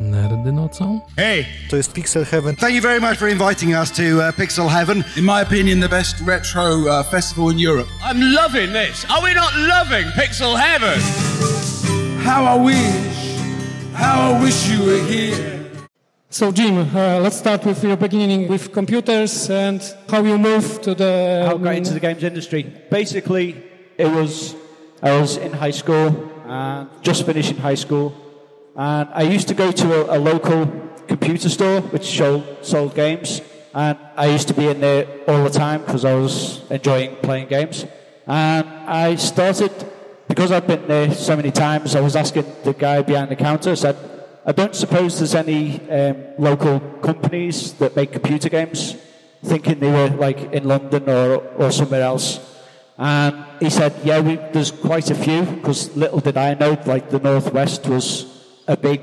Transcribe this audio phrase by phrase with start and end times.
[0.00, 1.00] Nerdy nocą?
[1.16, 2.56] Hey, To jest Pixel Heaven.
[2.56, 5.04] thank you very much for inviting us to uh, Pixel Heaven.
[5.16, 7.86] In my opinion, the best retro uh, festival in Europe.
[8.04, 9.04] I'm loving this.
[9.10, 10.98] Are we not loving Pixel Heaven?
[12.24, 13.38] How I wish,
[13.94, 15.60] how I wish you were here.
[16.30, 19.80] So, Jim, uh, let's start with your beginning with computers and
[20.10, 21.44] how you moved to the.
[21.46, 22.66] how I got into the games industry.
[22.90, 23.54] Basically,
[23.96, 24.56] it was
[25.02, 26.10] I was in high school
[26.48, 28.12] and just finishing high school,
[28.76, 30.66] and I used to go to a, a local
[31.06, 33.40] computer store which sold, sold games,
[33.74, 37.48] and I used to be in there all the time because I was enjoying playing
[37.48, 37.86] games.
[38.26, 39.72] And I started
[40.28, 41.94] because I've been there so many times.
[41.94, 43.70] I was asking the guy behind the counter.
[43.70, 43.96] I said,
[44.46, 48.96] "I don't suppose there's any um, local companies that make computer games."
[49.44, 52.40] thinking they were like in London or, or somewhere else.
[52.96, 57.10] And he said, yeah, we, there's quite a few, because little did I know, like
[57.10, 58.33] the Northwest was
[58.66, 59.02] a big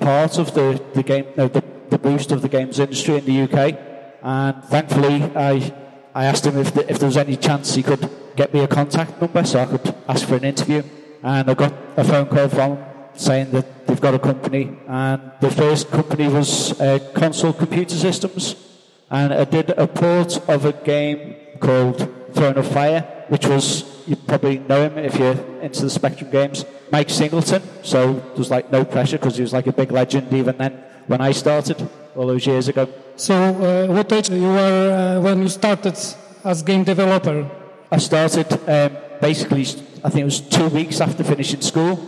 [0.00, 3.42] part of the, the game, no, the, the boost of the games industry in the
[3.42, 3.78] UK.
[4.22, 5.72] And thankfully, I,
[6.14, 8.68] I asked him if, the, if there was any chance he could get me a
[8.68, 10.82] contact number so I could ask for an interview.
[11.22, 14.76] And I got a phone call from him saying that they've got a company.
[14.86, 18.56] And the first company was uh, Console Computer Systems
[19.10, 21.98] and I did a port of a game called
[22.34, 26.64] Throne of Fire, which was you probably know him if you're into the Spectrum games,
[26.90, 27.62] Mike Singleton.
[27.82, 30.72] So there was like no pressure because he was like a big legend even then
[31.06, 32.88] when I started all those years ago.
[33.16, 35.96] So, uh, what age you were uh, when you started
[36.44, 37.48] as game developer?
[37.90, 39.62] I started um, basically,
[40.02, 42.00] I think it was two weeks after finishing school,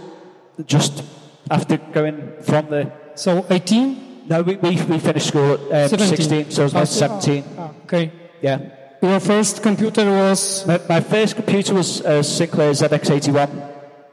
[0.66, 1.05] just
[1.50, 2.92] after going from the.
[3.14, 4.27] So, 18?
[4.28, 7.44] No, we, we, we finished school at um, 16, so I was about 17.
[7.58, 8.11] ah, okay.
[8.42, 8.58] Yeah.
[9.00, 10.66] Your first computer was.
[10.66, 13.48] My, my first computer was a Sinclair ZX81.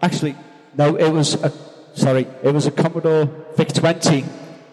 [0.01, 0.35] Actually,
[0.75, 1.51] no, it was a,
[1.93, 4.27] sorry, it was a Commodore VIC-20.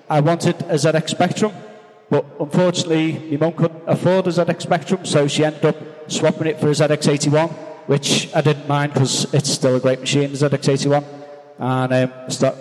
[0.09, 1.53] I wanted a ZX Spectrum,
[2.09, 6.59] but unfortunately, my mum couldn't afford a ZX Spectrum, so she ended up swapping it
[6.59, 7.51] for a ZX81,
[7.87, 11.05] which I didn't mind because it's still a great machine, the ZX81.
[11.59, 12.13] And um,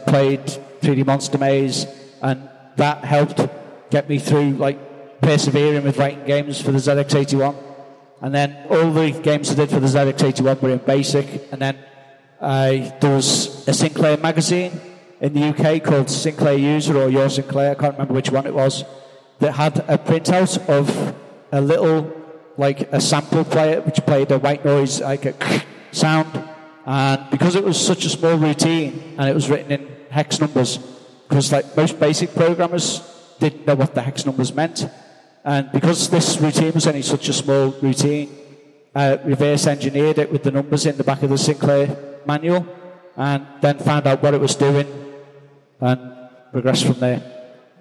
[0.07, 0.41] played
[0.81, 1.87] 3D Monster Maze,
[2.21, 3.41] and that helped
[3.89, 7.55] get me through, like, persevering with writing games for the ZX81.
[8.21, 11.51] And then all the games I did for the ZX81 were in BASIC.
[11.51, 11.77] And then
[12.39, 14.71] Uh, there was a Sinclair magazine
[15.19, 18.53] in the UK called Sinclair User or Your Sinclair, I can't remember which one it
[18.53, 18.85] was,
[19.39, 21.15] that had a printout of
[21.51, 22.15] a little,
[22.57, 25.35] like a sample player which played a white noise, like a
[25.91, 26.41] sound.
[26.85, 30.77] And because it was such a small routine and it was written in hex numbers,
[31.27, 33.01] because like most basic programmers
[33.39, 34.87] didn't know what the hex numbers meant.
[35.43, 38.29] And because this routine was only such a small routine,
[38.95, 42.65] I reverse engineered it with the numbers in the back of the Sinclair manual
[43.17, 44.87] and then found out what it was doing
[45.81, 45.99] and
[46.51, 47.21] progressed from there.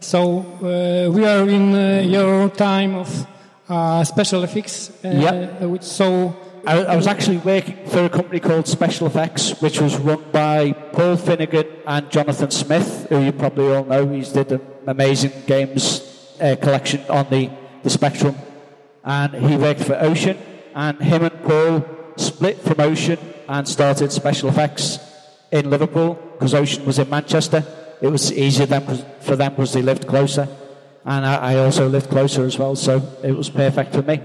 [0.01, 3.27] So, uh, we are in uh, your time of
[3.69, 4.91] uh, special effects.
[5.05, 5.61] Uh, Yep.
[5.63, 9.97] which, so, I, I was actually working for a company called Special Effects, which was
[9.97, 14.07] run by Paul Finnegan and Jonathan Smith, who you probably all know.
[14.09, 17.51] He's did an amazing games uh, collection on the,
[17.83, 18.35] the Spectrum.
[19.05, 20.37] And he worked for Ocean,
[20.75, 21.81] and him and Paul
[22.21, 23.19] split from Ocean
[23.49, 24.99] and started Special Effects
[25.51, 27.65] in Liverpool, because Ocean was in Manchester.
[28.01, 28.67] It was easier
[29.21, 30.49] for them because they lived closer.
[31.05, 34.21] And I, also lived closer as well, so it was perfect for me.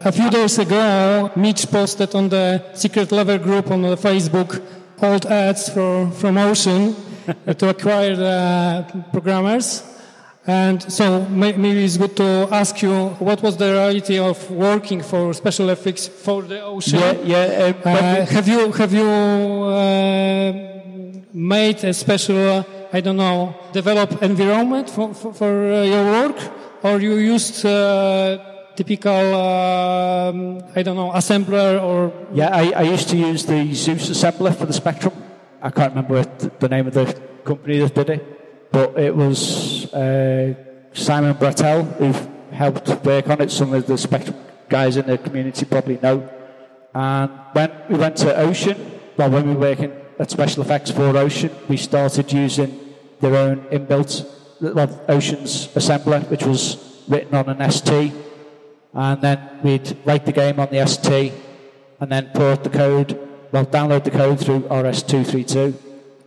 [0.00, 4.62] a few days ago, Mitch posted on the Secret Lover group on the Facebook
[5.00, 6.94] old ads for, from Ocean
[7.58, 9.82] to acquire the programmers.
[10.46, 15.00] And so may- maybe it's good to ask you what was the reality of working
[15.00, 16.98] for special effects for the ocean?
[16.98, 17.72] Yeah, yeah.
[17.82, 20.52] When Uh, have you have you uh,
[21.32, 26.36] made a special uh, I don't know develop environment for for, for uh, your work,
[26.82, 28.38] or you used uh,
[28.74, 34.10] typical um, I don't know assembler or Yeah, I, I used to use the Zeus
[34.10, 35.14] assembler for the Spectrum.
[35.62, 36.24] I can't remember
[36.58, 37.06] the name of the
[37.44, 38.22] company that did it,
[38.72, 40.54] but it was uh,
[40.92, 43.50] Simon Brattel who helped work on it.
[43.50, 44.36] Some of the Spectrum
[44.68, 46.28] guys in the community probably know.
[46.94, 51.16] And when we went to Ocean, well, when we were working at Special Effects for
[51.16, 54.26] Ocean, we started using their own inbuilt,
[54.60, 58.12] well, Ocean's assembler, which was written on an ST
[58.94, 61.32] and then we'd write the game on the ST
[62.00, 63.18] and then port the code,
[63.50, 65.74] well, download the code through RS232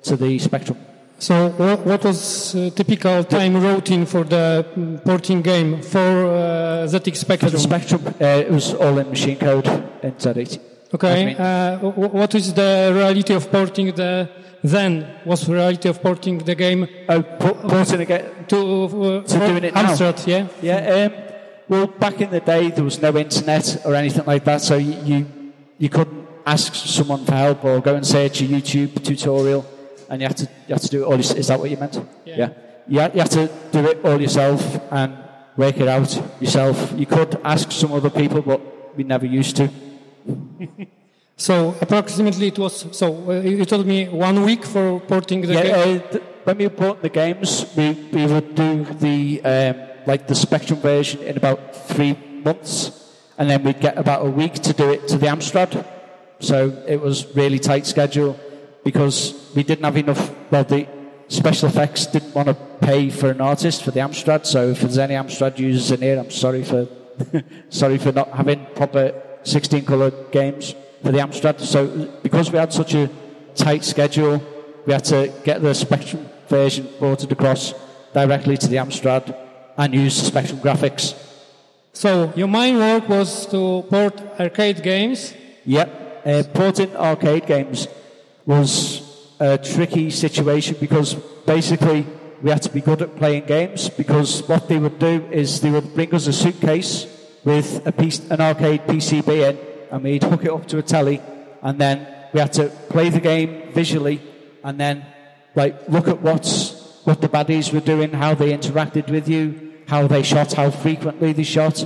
[0.03, 0.77] to the Spectrum.
[1.19, 1.49] So.
[1.49, 7.09] What, what was uh, typical time routine for the mm, porting game for uh, ZX
[7.09, 7.51] For Spectrum?
[7.51, 9.67] the Spectrum, uh, it was all in machine code
[10.03, 10.59] in Z80.
[10.93, 11.35] Okay.
[11.37, 14.29] Uh, wh- what is the reality of porting the
[14.63, 15.07] then?
[15.23, 18.45] What's the reality of porting the game Oh, porting again.
[18.47, 19.93] to, uh, To doing it now?
[20.25, 20.47] Yeah.
[20.61, 21.09] Yeah.
[21.15, 21.23] Um,
[21.67, 24.93] well, back in the day, there was no internet or anything like that, so you
[25.03, 25.25] you,
[25.79, 29.65] you couldn't ask someone for help or go and search a YouTube tutorial,
[30.09, 31.17] and you have to you had to do it all.
[31.17, 31.39] yourself.
[31.39, 31.99] Is that what you meant?
[32.25, 32.49] Yeah.
[32.87, 34.61] You had, you had to do it all yourself
[34.91, 35.17] and
[35.57, 36.09] work it out
[36.39, 36.93] yourself.
[36.95, 38.61] You could ask some other people, but
[38.97, 39.69] we never used to.
[41.37, 42.85] So approximately it was.
[42.97, 45.97] So uh, you told me one week for porting the Yeah, game.
[46.07, 49.75] uh, th- when we bought the games, we, we would do the um,
[50.07, 52.15] like the Spectrum version in about three
[52.45, 52.91] months,
[53.37, 55.85] and then we'd get about a week to do it to the Amstrad.
[56.39, 58.39] So it was really tight schedule
[58.85, 60.31] because we didn't have enough.
[60.51, 60.87] Well, the
[61.27, 64.45] special effects didn't want to pay for an artist for the Amstrad.
[64.45, 66.87] So if there's any Amstrad users in here, I'm sorry for
[67.69, 71.59] sorry for not having proper 16 color games for the Amstrad.
[71.59, 73.09] So because we had such a
[73.55, 74.41] tight schedule,
[74.85, 77.73] we had to get the Spectrum version ported across
[78.13, 79.35] directly to the Amstrad
[79.77, 81.19] and use the Spectrum graphics.
[81.93, 85.33] So your main work was to port arcade games.
[85.65, 86.03] Yep.
[86.25, 87.87] Uh, porting arcade games
[88.45, 89.01] was
[89.39, 91.15] a tricky situation because
[91.45, 92.05] basically
[92.41, 95.71] we had to be good at playing games because what they would do is they
[95.71, 97.07] would bring us a suitcase
[97.43, 99.57] with a piece, an arcade PCB in
[99.91, 101.21] and we'd hook it up to a telly
[101.61, 104.21] and then we had to play the game visually
[104.63, 105.05] and then
[105.55, 110.07] like look at what's what the baddies were doing, how they interacted with you, how
[110.07, 111.83] they shot, how frequently they shot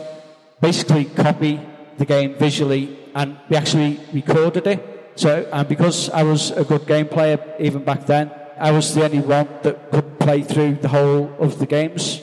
[0.61, 1.59] basically copy
[1.97, 4.98] the game visually and we actually recorded it.
[5.19, 9.03] So, and because I was a good game player even back then, I was the
[9.03, 12.21] only one that could play through the whole of the games.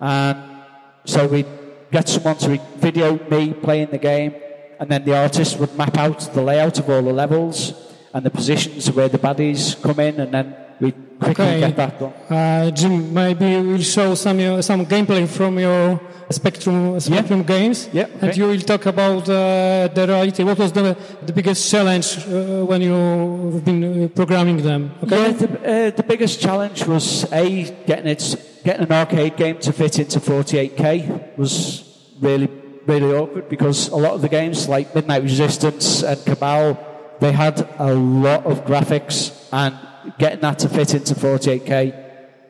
[0.00, 0.64] And
[1.04, 1.44] so we'd
[1.90, 4.34] get someone to video me playing the game
[4.80, 7.74] and then the artist would map out the layout of all the levels
[8.14, 11.60] and the positions where the baddies come in and then we'd Okay.
[11.60, 12.12] get that done.
[12.28, 17.88] Uh, Jim, maybe you will show some your, some gameplay from your Spectrum Spectrum games,
[17.92, 20.42] Yeah, and you will talk about uh, the reality.
[20.44, 20.96] What was the
[21.26, 24.92] the biggest challenge uh, when you've been uh, programming them?
[25.04, 25.22] Okay.
[25.22, 28.22] Yeah, the, uh, the biggest challenge was a getting it,
[28.64, 31.84] getting an arcade game to fit into 48k was
[32.20, 32.48] really
[32.86, 36.76] really awkward because a lot of the games like Midnight Resistance and Cabal
[37.20, 39.74] they had a lot of graphics and
[40.18, 41.94] getting that to fit into 48k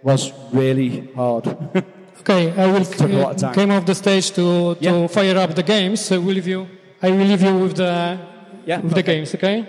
[0.02, 1.46] was really hard.
[2.20, 3.52] Okay, I will Took a lot of time.
[3.54, 5.08] came off the stage to, to Yeah.
[5.08, 6.04] fire up the games.
[6.04, 6.68] So will leave you.
[7.02, 8.16] I will leave you with the
[8.64, 9.34] Yeah, with the games.
[9.34, 9.66] Okay.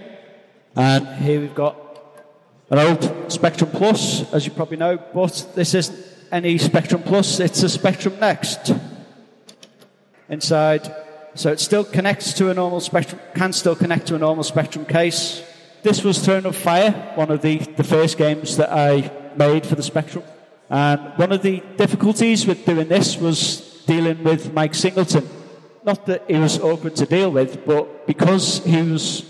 [0.75, 1.75] And here we've got
[2.69, 5.97] an old Spectrum Plus, as you probably know, but this isn't
[6.31, 8.71] any Spectrum Plus, it's a Spectrum Next
[10.29, 10.94] inside.
[11.36, 14.86] So it still connects to a normal Spectrum, can still connect to a normal Spectrum
[14.86, 15.41] case.
[15.83, 19.75] This was Throne of Fire, one of the, the first games that I made for
[19.75, 20.24] the Spectrum.
[20.69, 25.27] And one of the difficulties with doing this was dealing with Mike Singleton.
[25.83, 29.25] Not that he was awkward to deal with, but because he was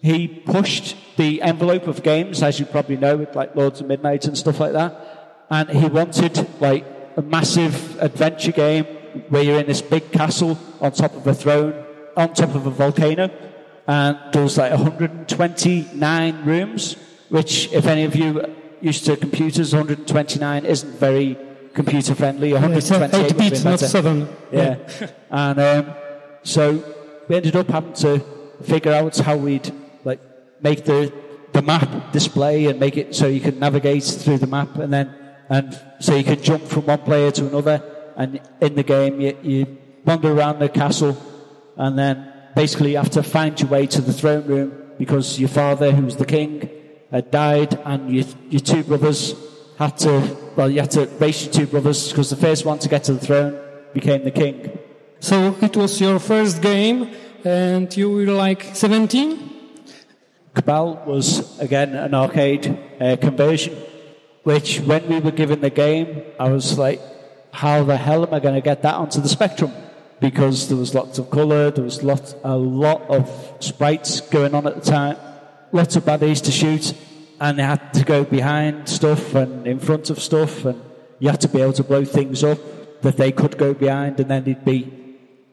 [0.00, 4.24] he pushed the envelope of games, as you probably know, with like Lords of Midnight
[4.24, 5.44] and stuff like that.
[5.50, 6.86] And he wanted like
[7.18, 8.86] a massive adventure game
[9.28, 11.74] where you're in this big castle on top of a throne,
[12.16, 13.30] on top of a volcano,
[13.86, 16.96] and there was like 129 rooms.
[17.28, 18.44] Which, if any of you
[18.80, 21.38] used to computers, 129 isn't very
[21.74, 22.52] computer friendly.
[22.52, 24.28] It's 128 would eight have been bits, not seven.
[24.50, 24.76] Yeah.
[25.30, 25.94] and um,
[26.42, 26.82] so
[27.28, 28.20] we ended up having to
[28.62, 29.72] figure out how we'd
[30.04, 30.20] like
[30.60, 31.12] make the
[31.52, 35.14] the map display and make it so you can navigate through the map and then
[35.48, 37.82] and so you can jump from one player to another
[38.16, 41.16] and in the game you, you wander around the castle
[41.76, 45.48] and then basically you have to find your way to the throne room because your
[45.48, 46.68] father who was the king
[47.10, 49.34] had died and your, your two brothers
[49.78, 52.88] had to well you had to race your two brothers because the first one to
[52.88, 53.58] get to the throne
[53.92, 54.78] became the king
[55.20, 57.10] So it was your first game,
[57.44, 59.50] and you were like 17.
[60.54, 62.66] Cabal was again an arcade
[62.98, 63.76] uh, conversion,
[64.44, 67.02] which when we were given the game, I was like,
[67.52, 69.72] how the hell am I going to get that onto the Spectrum?
[70.20, 74.66] Because there was lots of colour, there was lot, a lot of sprites going on
[74.66, 75.16] at the time,
[75.72, 76.94] lots of baddies to shoot,
[77.40, 80.80] and they had to go behind stuff and in front of stuff, and
[81.20, 82.58] you had to be able to blow things up
[83.00, 85.00] that they could go behind, and then they'd be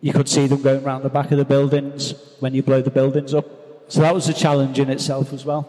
[0.01, 2.91] you could see them going around the back of the buildings when you blow the
[2.91, 3.45] buildings up.
[3.87, 5.67] So that was a challenge in itself as well.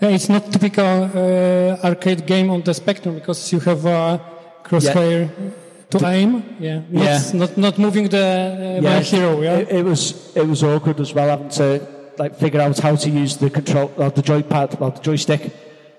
[0.00, 4.20] Yeah, it's not typical uh, arcade game on the Spectrum because you have a
[4.62, 5.52] crosshair
[6.00, 6.56] to aim.
[6.60, 7.20] Yeah, not, Yeah.
[7.34, 9.40] not not moving the uh, my hero.
[9.42, 9.58] Yeah.
[9.58, 11.80] It, it was it was awkward as well having to
[12.18, 15.42] like figure out how to use the control, or the joypad, or the joystick,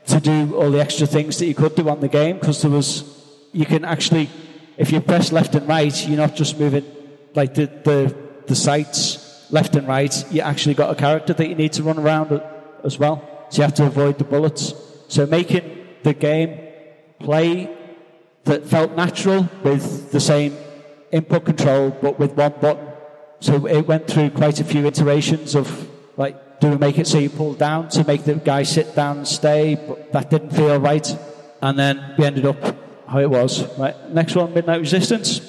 [0.07, 2.37] to do all the extra things that you could do on the game.
[2.39, 3.03] Because there was,
[3.51, 4.29] you can actually,
[4.77, 6.85] if you press left and right, you're not just moving
[7.35, 8.15] like the the
[8.47, 9.19] the sights
[9.51, 10.13] left and right.
[10.31, 12.41] You actually got a character that you need to run around
[12.83, 13.21] as well.
[13.49, 14.73] So you have to avoid the bullets.
[15.07, 15.63] So making
[16.03, 16.59] the game
[17.19, 17.69] play
[18.45, 20.55] that felt natural with the same
[21.11, 22.87] input control but with one button.
[23.39, 27.19] So it went through quite a few iterations of like, do we make it so
[27.19, 29.75] you pull down to make the guy sit down and stay?
[29.75, 31.07] But that didn't feel right.
[31.61, 32.61] And then we ended up
[33.07, 33.67] how it was.
[33.77, 33.95] Right.
[34.11, 35.41] Next one, Midnight Resistance.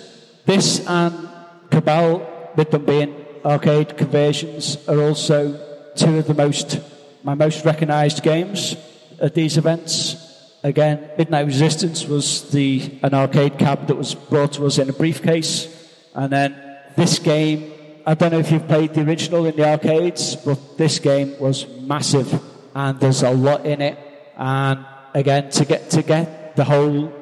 [0.45, 1.29] This and
[1.71, 6.81] Cabal, with them being arcade conversions, are also two of the most
[7.23, 8.77] my most recognised games
[9.21, 10.26] at these events.
[10.63, 14.93] Again, Midnight Resistance was the an arcade cab that was brought to us in a
[14.93, 15.69] briefcase,
[16.15, 16.57] and then
[16.97, 17.73] this game.
[18.09, 21.67] I don't know if you've played the original in the arcades, but this game was
[21.81, 22.41] massive,
[22.75, 23.99] and there's a lot in it.
[24.37, 27.13] And again, to get to get the whole,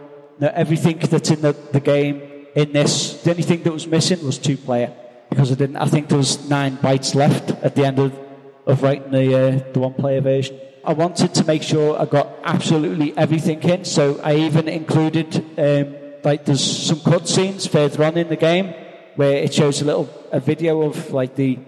[0.40, 2.20] everything that's in the, the game
[2.54, 4.92] in this, the only thing that was missing was two player
[5.30, 5.76] because I didn't.
[5.76, 8.18] I think there was nine bytes left at the end of,
[8.66, 10.58] of writing the uh, the one player version.
[10.86, 15.94] I wanted to make sure I got absolutely everything in, so I even included um,
[16.22, 18.74] like there's some cutscenes further on in the game
[19.16, 21.58] where it shows a little a video of like the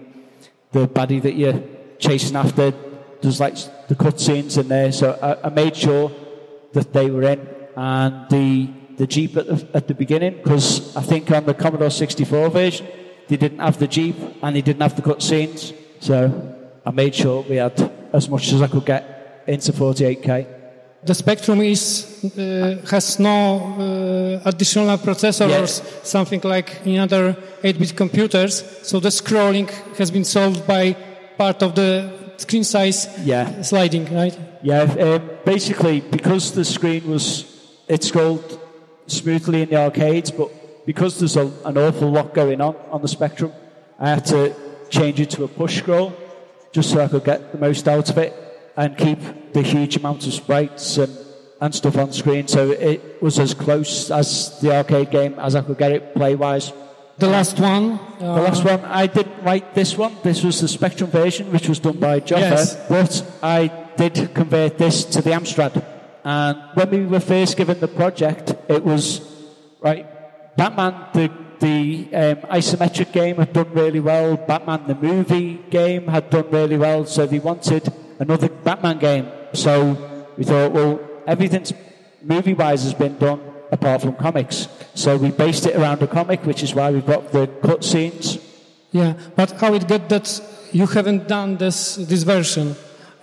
[0.71, 1.63] the baddie that you're
[1.97, 2.73] chasing after.
[3.21, 3.55] There's like
[3.87, 6.11] the cutscenes in there, so I, I made sure
[6.73, 11.01] that they were in, and the the jeep at the, at the beginning because I
[11.01, 12.87] think on the Commodore 64 version
[13.27, 16.53] they didn't have the jeep and they didn't have the cutscenes, so
[16.85, 20.45] I made sure we had as much as I could get into 48k.
[21.03, 22.05] The Spectrum is
[22.37, 27.33] uh, has no uh, additional processor or something like in other
[27.63, 30.93] 8-bit computers, so the scrolling has been solved by
[31.37, 33.61] part of the screen size Yeah.
[33.61, 34.37] sliding, right?
[34.63, 37.45] Yeah, um, basically because the screen was
[37.87, 38.59] it scrolled
[39.05, 40.49] smoothly in the arcades, but
[40.85, 43.51] because there's a, an awful lot going on on the Spectrum,
[43.99, 44.51] I had to
[44.89, 46.11] change it to a push scroll
[46.71, 48.33] just so I could get the most out of it
[48.75, 49.19] and keep
[49.53, 51.17] the huge amount of sprites and,
[51.59, 52.47] and stuff on screen.
[52.47, 56.35] So it was as close as the arcade game as I could get it play
[56.35, 56.71] wise.
[57.17, 57.99] The last one.
[58.19, 60.15] The last one, I didn't write this one.
[60.21, 62.39] This was the Spectrum version, which was done by Joffa.
[62.39, 62.75] Yes.
[62.87, 65.83] But I did convert this to the Amstrad.
[66.23, 69.21] And when we were first given the project, it was,
[69.79, 70.05] right,
[70.55, 74.37] Batman, the, the um, isometric game had done really well.
[74.37, 77.05] Batman, the movie game, had done really well.
[77.05, 79.27] So they wanted another Batman game.
[79.53, 81.73] So we thought, well, everything's
[82.21, 84.67] movie wise has been done apart from comics.
[84.93, 88.41] So we based it around a comic, which is why we've got the cutscenes.
[88.91, 92.75] Yeah, but how it got that you haven't done this this version?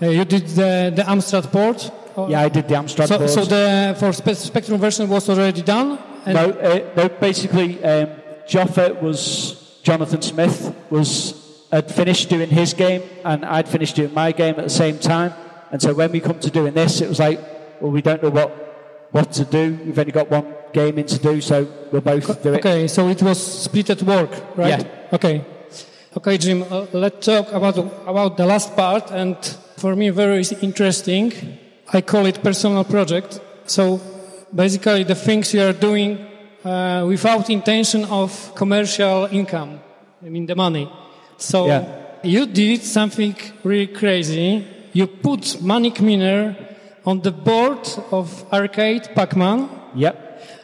[0.02, 1.90] Uh, you did the the Amstrad port.
[2.16, 3.30] or- Yeah, I did the Amstrad So, port.
[3.30, 5.98] so the for Spectrum version was already done.
[6.26, 8.08] And no, uh, no, basically, um,
[8.46, 14.32] Joffa was Jonathan Smith was had finished doing his game, and I'd finished doing my
[14.32, 15.32] game at the same time.
[15.72, 17.40] And so when we come to doing this, it was like,
[17.80, 18.50] well, we don't know what
[19.10, 19.78] what to do.
[19.84, 22.58] We've only got one game in to do, so we'll both do it.
[22.58, 24.80] Okay, so it was split at work, right?
[24.80, 25.12] Yeah.
[25.12, 25.44] Okay.
[26.16, 26.62] Okay, Jim.
[26.62, 29.36] Uh, let's talk about about the last part, and
[29.76, 31.32] for me, very interesting.
[31.92, 33.40] I call it personal project.
[33.66, 34.00] So
[34.54, 36.18] basically, the things you are doing
[36.64, 39.80] uh, without intention of commercial income.
[40.24, 40.88] I mean, the money.
[41.36, 41.84] So Yeah.
[42.22, 44.64] you did something really crazy.
[44.92, 46.56] You put Manic Miner
[47.04, 49.68] on the board of arcade Pac-Man.
[49.94, 50.22] Yep.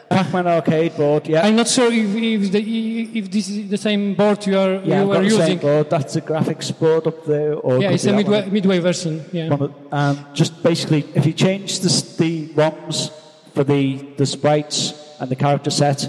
[0.09, 1.27] Pac-Man arcade board.
[1.27, 1.45] Yeah.
[1.45, 5.03] I'm not sure if, if, the, if this is the same board you are yeah,
[5.03, 5.57] you I've are got same using.
[5.59, 5.89] board.
[5.89, 7.53] That's a graphics board up there.
[7.55, 9.23] Or Yeah, it's a midway, midway version.
[9.31, 9.53] Yeah.
[9.53, 13.11] Of- um, just basically, if you change the, the ROMs
[13.53, 15.99] for the, the sprites and the character set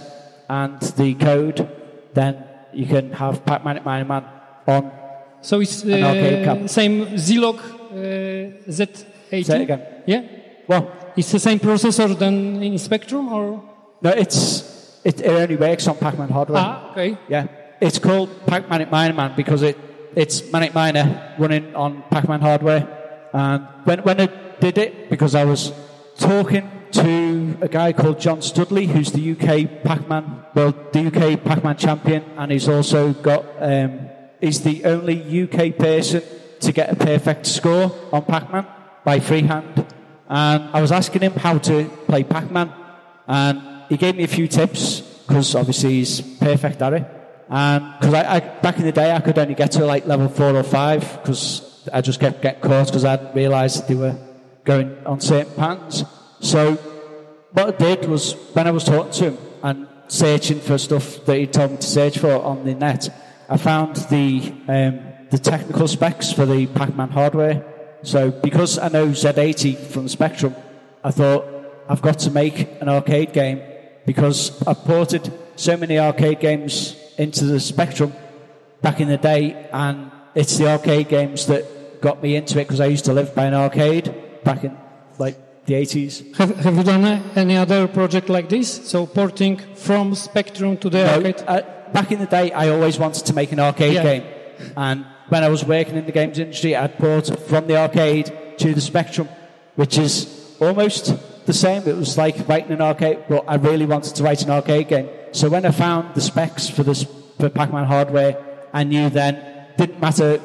[0.48, 1.68] and the code,
[2.14, 2.32] then
[2.72, 4.24] you can have Pac-Man Miner Man
[4.66, 4.90] on.
[5.42, 6.94] So it's arcade uh, same
[7.26, 9.44] Zilog uh, Z80.
[9.44, 9.82] Say it again.
[10.06, 10.22] Yeah,
[10.66, 10.84] Well,
[11.16, 13.62] it's the same processor than in Spectrum, or
[14.00, 16.62] no, it's it, it only works on Pac-Man hardware.
[16.64, 17.16] ah, okay.
[17.28, 17.46] Yeah,
[17.80, 19.76] it's called Pac-Man Miner Man because it
[20.16, 22.82] it's Manic Miner running on Pac-Man hardware.
[23.32, 24.28] And when when I
[24.60, 25.72] did it, because I was
[26.18, 31.76] talking to a guy called John Studley, who's the UK Pac-Man, well, the UK Pac-Man
[31.76, 34.08] champion, and he's also got um,
[34.40, 36.22] he's the only UK person
[36.60, 38.66] to get a perfect score on Pac-Man
[39.04, 39.86] by freehand.
[40.28, 42.72] And I was asking him how to play Pac-Man,
[43.26, 47.06] and he gave me a few tips because obviously he's perfect at it.
[47.48, 50.28] And because I, I, back in the day, I could only get to like level
[50.28, 54.16] four or five because I just kept getting caught because I hadn't realised they were
[54.64, 56.04] going on certain patterns.
[56.42, 56.74] So
[57.52, 61.36] what I did was when I was talking to him and searching for stuff that
[61.36, 63.08] he told me to search for on the net,
[63.48, 67.64] I found the um, the technical specs for the Pac-Man hardware.
[68.02, 70.56] So because I know Z80 from Spectrum,
[71.04, 71.46] I thought
[71.88, 73.62] I've got to make an arcade game
[74.04, 78.12] because I ported so many arcade games into the Spectrum
[78.82, 82.80] back in the day, and it's the arcade games that got me into it because
[82.80, 84.76] I used to live by an arcade back in
[85.18, 86.34] like the 80s.
[86.36, 87.04] Have, have you done
[87.36, 88.88] any other project like this?
[88.90, 91.44] So porting from Spectrum to the No, arcade?
[91.46, 94.02] uh, back in the day, I always wanted to make an arcade Yeah.
[94.02, 94.22] game,
[94.76, 98.74] and when I was working in the games industry, I'd port from the arcade to
[98.74, 99.28] the Spectrum,
[99.76, 100.26] which is
[100.60, 101.14] almost
[101.46, 101.82] the same.
[101.86, 105.08] It was like writing an arcade, but I really wanted to write an arcade game.
[105.32, 107.06] So when I found the specs for this
[107.38, 108.36] for Pac-Man hardware,
[108.72, 109.38] I knew then
[109.78, 110.38] didn't matter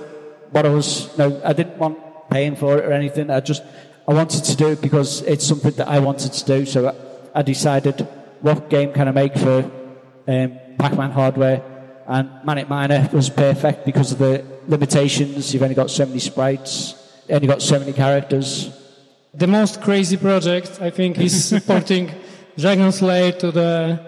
[0.52, 1.16] what I was.
[1.18, 1.98] No, I didn't want
[2.30, 3.30] paying for it or anything.
[3.30, 3.62] I just
[4.08, 6.66] I wanted to do it because it's something that I wanted to do.
[6.66, 8.08] So I, I decided
[8.42, 9.70] what game can I make for
[10.28, 11.62] um, Pac-Man hardware,
[12.08, 15.54] and Manic Miner was perfect because of the limitations.
[15.54, 16.96] You've only got so many sprites,
[17.30, 18.70] only got so many characters.
[19.34, 22.12] The most crazy project, I think, is porting
[22.58, 24.00] Dragon's Lair to the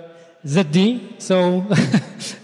[0.45, 1.21] ZD.
[1.21, 1.71] So uh,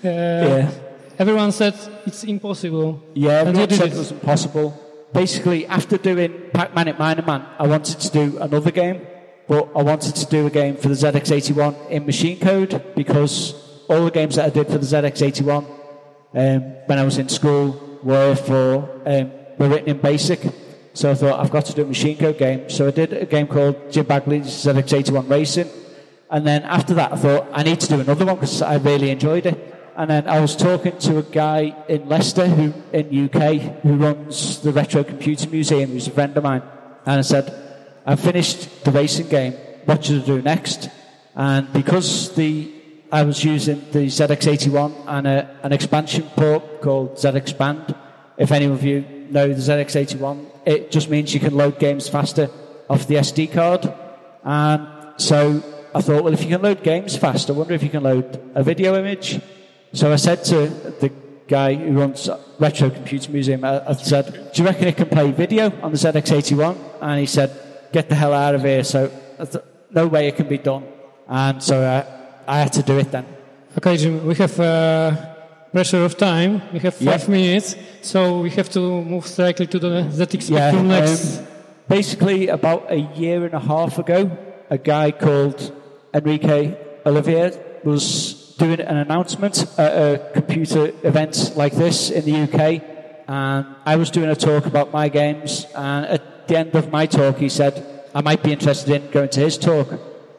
[0.03, 0.71] Yeah.
[1.17, 1.73] everyone said
[2.05, 3.01] it's impossible.
[3.13, 3.93] Yeah, everyone said it.
[3.93, 4.73] it was impossible.
[5.15, 9.07] Basically, after doing Pac-Man at Miner Man, I wanted to do another game,
[9.47, 13.53] but I wanted to do a game for the ZX81 in machine code because
[13.87, 15.63] all the games that I did for the ZX81
[16.33, 20.53] um, when I was in school were for um, were written in BASIC.
[20.93, 22.69] So I thought I've got to do a machine code game.
[22.69, 25.69] So I did a game called Jim Bagley's ZX81 Racing,
[26.29, 29.11] and then after that I thought I need to do another one because I really
[29.11, 29.74] enjoyed it.
[29.97, 34.61] And then I was talking to a guy in Leicester, who in UK, who runs
[34.61, 36.63] the Retro Computer Museum, who's a friend of mine,
[37.05, 37.53] and I said,
[38.05, 39.53] "I've finished the racing game.
[39.85, 40.89] What should I do next?"
[41.35, 42.75] And because the
[43.11, 47.95] I was using the ZX81 and a, an expansion port called ZXpand.
[48.37, 52.49] If any of you know the ZX81, it just means you can load games faster
[52.89, 53.93] off the SD card.
[54.43, 57.89] And so I thought, well, if you can load games fast, I wonder if you
[57.89, 59.39] can load a video image.
[59.93, 60.67] So I said to
[60.99, 61.11] the
[61.47, 65.31] guy who runs Retro Computer Museum, I, I said, do you reckon it can play
[65.31, 66.77] video on the ZX81?
[67.01, 67.51] And he said,
[67.93, 68.83] get the hell out of here.
[68.83, 69.09] So
[69.91, 70.83] no way it can be done.
[71.27, 73.25] And so I, I had to do it then.
[73.77, 75.15] Okay, Jim, we have uh,
[75.71, 76.61] pressure of time.
[76.73, 77.27] We have five Yeah.
[77.29, 81.39] minutes, so we have to move directly to the ZX Yeah, Spectrum next.
[81.39, 81.47] um,
[81.87, 84.31] basically, about a year and a half ago,
[84.69, 85.71] a guy called
[86.13, 92.81] Henrique Olifiers was doing an announcement at a computer event like this in the UK,
[93.27, 95.65] and I was doing a talk about my games.
[95.75, 99.29] And at the end of my talk, he said I might be interested in going
[99.29, 99.89] to his talk,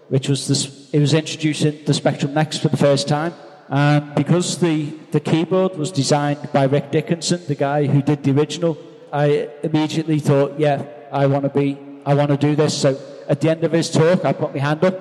[0.09, 0.91] which was this.
[0.91, 3.35] He was introducing the Spectrum Next for the first time.
[3.69, 8.31] And because the, the keyboard was designed by Rick Dickinson, the guy who did the
[8.31, 8.79] original,
[9.13, 11.77] I immediately thought, yeah, I want to be,
[12.07, 12.81] I want to do this.
[12.81, 12.99] So
[13.29, 14.95] at the end of his talk, I put my hand up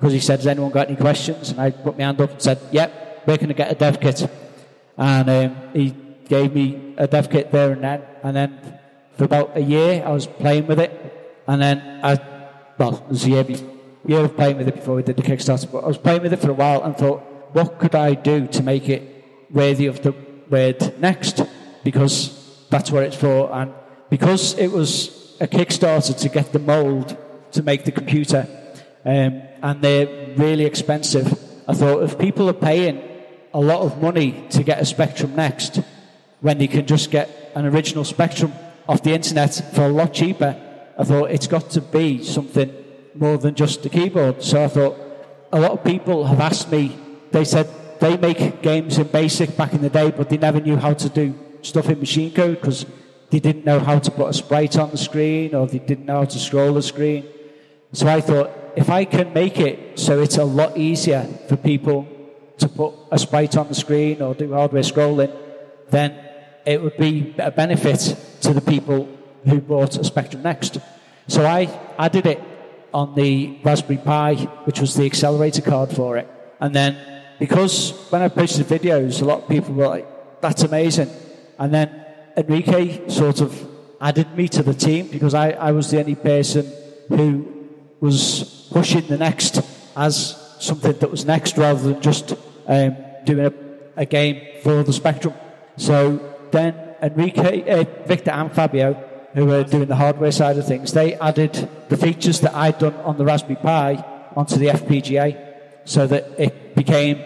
[0.00, 1.50] because he said, has anyone got any questions?
[1.50, 4.00] And I put my hand up and said, yep, we're going to get a dev
[4.00, 4.30] kit.
[4.96, 5.94] And um, he
[6.26, 8.02] gave me a dev kit there and then.
[8.22, 8.78] And then
[9.18, 11.42] for about a year, I was playing with it.
[11.46, 12.18] And then I,
[12.78, 13.44] well, it was a year,
[14.06, 16.32] year of playing with it before we did the Kickstarter, but I was playing with
[16.32, 17.20] it for a while and thought,
[17.52, 19.02] what could I do to make it
[19.50, 20.14] worthy of the
[20.48, 21.42] word next?
[21.84, 23.52] Because that's what it's for.
[23.52, 23.74] And
[24.08, 27.18] because it was a Kickstarter to get the mold
[27.52, 28.46] to make the computer,
[29.04, 31.32] um, and they're really expensive,
[31.68, 33.02] I thought if people are paying
[33.52, 35.80] a lot of money to get a Spectrum Next,
[36.40, 38.52] when they can just get an original Spectrum
[38.88, 40.56] off the internet for a lot cheaper,
[40.98, 42.72] I thought it's got to be something
[43.14, 44.42] more than just a keyboard.
[44.42, 44.96] So I thought
[45.52, 46.96] a lot of people have asked me,
[47.30, 47.68] they said
[48.00, 51.08] they make games in BASIC back in the day, but they never knew how to
[51.08, 52.86] do stuff in machine code because
[53.30, 56.18] they didn't know how to put a sprite on the screen or they didn't know
[56.18, 57.26] how to scroll the screen.
[57.92, 62.06] So I thought, if I can make it so it's a lot easier for people
[62.58, 65.34] to put a sprite on the screen or do hardware scrolling,
[65.90, 66.14] then
[66.66, 69.08] it would be a benefit to the people
[69.44, 70.78] who bought a Spectrum Next.
[71.26, 72.40] So I added it
[72.92, 76.28] on the Raspberry Pi, which was the accelerator card for it.
[76.60, 76.98] And then,
[77.38, 81.08] because when I posted videos, a lot of people were like, that's amazing.
[81.58, 82.04] And then
[82.36, 83.66] Henrique sort of
[84.00, 86.70] added me to the team because I, I was the only person
[87.08, 87.59] who
[88.00, 89.60] was pushing the next
[89.96, 92.34] as something that was next rather than just
[92.66, 93.52] um, doing a,
[93.96, 95.34] a game for the Spectrum.
[95.76, 96.18] So
[96.50, 98.94] then Henrique, uh, Victor and Fabio,
[99.34, 102.94] who were doing the hardware side of things, they added the features that I'd done
[102.96, 104.04] on the Raspberry Pi
[104.36, 105.50] onto the FPGA
[105.84, 107.22] so that it became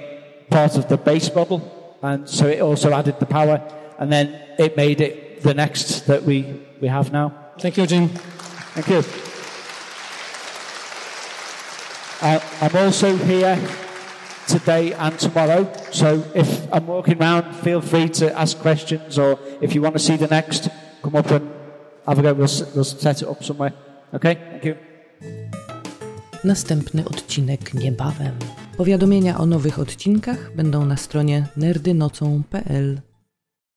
[0.50, 1.98] part of the base model.
[2.02, 3.62] And so it also added the power.
[3.98, 7.52] And then it made it the next that we, we have now.
[7.58, 8.08] Thank you, Jim.
[8.08, 9.23] Thank you.
[12.24, 13.58] Uh, I'm also here
[14.46, 15.70] today and tomorrow.
[15.92, 19.98] So if I'm walking around, feel free to ask questions, or if you want to
[19.98, 20.70] see the next,
[21.02, 21.50] come up and
[22.06, 22.32] have a go.
[22.32, 23.74] We'll, we'll set it up somewhere.
[24.14, 24.34] Okay?
[24.34, 24.76] Thank you.
[26.44, 28.38] Następny odcinek niebawem.
[28.76, 33.00] Powiadomienia o nowych odcinkach będą na stronie nerdynocą.pl.